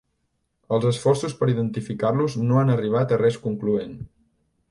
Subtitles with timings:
[0.77, 3.97] Els esforços per identificar-los no han arribat a res concloent.